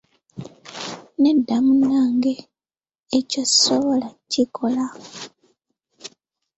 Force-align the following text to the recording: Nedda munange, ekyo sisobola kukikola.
Nedda 1.21 1.57
munange, 1.65 2.33
ekyo 3.17 3.41
sisobola 3.51 4.07
kukikola. 4.17 4.85